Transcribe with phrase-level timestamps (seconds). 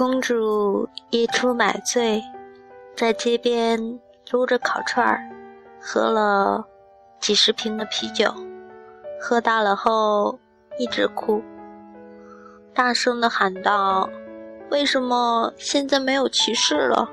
[0.00, 2.24] 公主夜出买醉，
[2.96, 5.20] 在街边撸着烤串儿，
[5.78, 6.64] 喝了
[7.20, 8.32] 几十瓶的啤酒，
[9.20, 10.38] 喝大了后
[10.78, 11.42] 一直哭，
[12.72, 14.08] 大声的喊道
[14.72, 17.06] ：“为什么现在没有骑士了？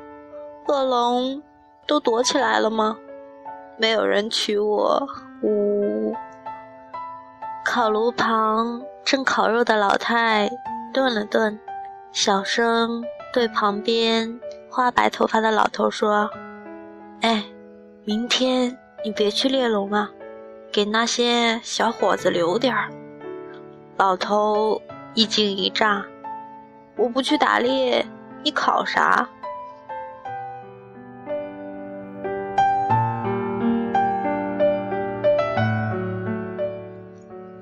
[0.70, 1.44] 恶龙
[1.86, 2.98] 都躲起来了吗？
[3.76, 5.06] 没有人娶我！”
[5.44, 6.16] 呜。
[7.66, 10.50] 烤炉旁正烤肉的老太
[10.94, 11.60] 顿了顿，
[12.12, 14.40] 小声对旁边
[14.70, 16.30] 花白头发的老头说
[17.22, 17.44] ：“哎，
[18.06, 20.10] 明天你别去猎龙了，
[20.72, 22.90] 给那些小伙子留点儿。”
[23.98, 24.82] 老头
[25.14, 26.04] 一惊一乍
[26.98, 28.06] ：“我不去打猎，
[28.44, 29.30] 你烤啥？”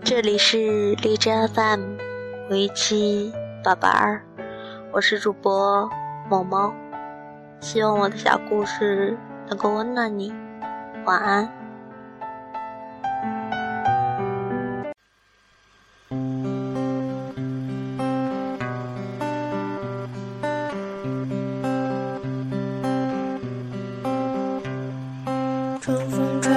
[0.04, 1.98] 这里是荔枝 FM，
[2.50, 4.24] 为期宝宝儿，
[4.96, 5.90] 我是主播
[6.30, 6.74] 某猫，
[7.60, 9.18] 希望我的小故事
[9.50, 10.34] 能够温暖你，
[11.06, 11.52] 晚安。
[25.82, 26.54] 春风吹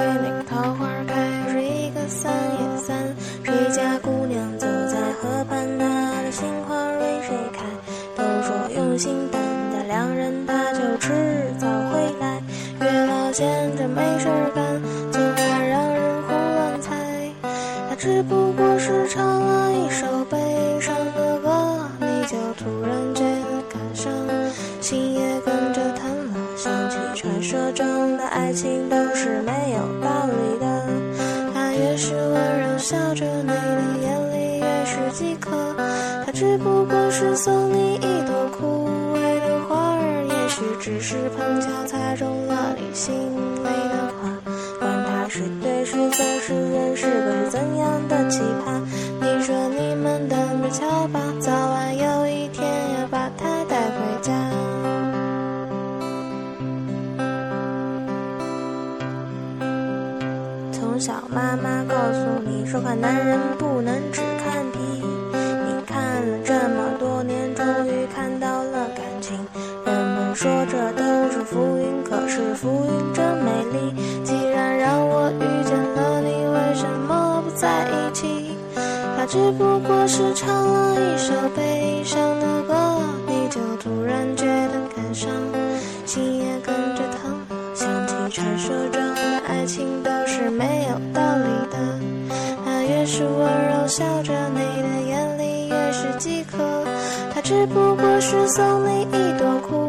[8.75, 11.13] 用心等待两人，他就迟
[11.59, 12.41] 早回来。
[12.81, 16.95] 月老闲着没事干，总爱让人胡乱猜。
[17.89, 20.37] 他只不过是唱了一首悲
[20.79, 24.11] 伤的歌，你就突然觉得感伤，
[24.81, 26.33] 心也跟着疼了。
[26.55, 30.87] 想起传说中的爱情都是没有道理的，
[31.53, 33.53] 他越是温柔笑着，你的
[34.01, 35.51] 眼里越是饥渴。
[36.25, 38.38] 他只不过是送你一朵。
[40.89, 44.33] 只是碰巧猜中了你心里的话，
[44.79, 48.81] 管他是对是错是人是鬼是怎样的奇葩。
[49.21, 52.67] 你说你们等着瞧吧，早晚有一天
[52.99, 54.33] 要把他带回家。
[60.71, 64.21] 从小妈妈告诉你说，看男人不能只
[70.41, 74.23] 说这都是浮云，可是浮云真美丽。
[74.23, 78.55] 既然让我遇见了你，为什么不在一起？
[79.17, 82.73] 他只不过是唱了一首悲伤的歌，
[83.27, 85.29] 你就突然觉得感伤，
[86.05, 87.35] 心也跟着疼。
[87.75, 91.77] 想起传说中的爱情都是没有道理的，
[92.63, 96.59] 他越是温柔笑着，你的眼里越是饥渴。
[97.35, 99.88] 他只不过是送你一朵枯。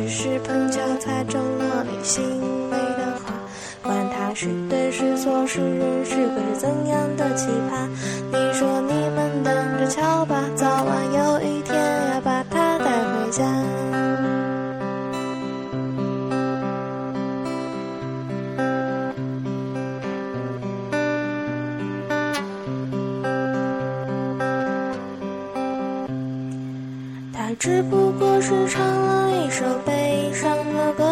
[0.00, 3.34] 只是碰巧猜中了你心里的花，
[3.82, 7.86] 管他是对是错是人是鬼是怎样的奇葩。
[8.32, 10.42] 你说你们等着瞧吧，
[27.60, 29.30] 只不过是唱了。
[29.30, 31.04] 一首悲伤的歌，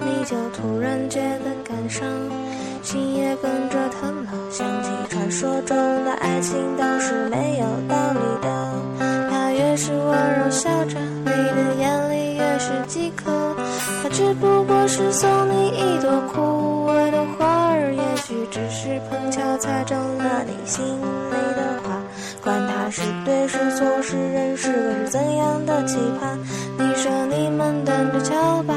[0.00, 2.06] 你就突然觉得感伤，
[2.82, 4.30] 心也跟着疼了。
[4.50, 8.72] 想起传说中的爱情都是没有道理的，
[9.30, 13.56] 他越是温柔笑着，你的眼里越是饥渴。
[14.02, 20.84] 他只不过是送你一朵枯萎的花儿，也许只是碰巧踩中了你心
[24.56, 26.36] 是个怎样的奇葩
[26.78, 28.73] 你说你们等着瞧吧。